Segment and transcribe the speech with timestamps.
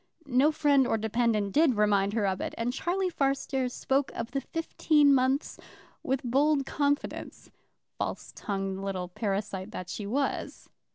[0.25, 4.41] No friend or dependent did remind her of it, and Charlie Fairstairs spoke of the
[4.41, 5.59] fifteen months
[6.01, 7.51] with bold confidence,
[7.99, 10.69] false tongued little parasite that she was.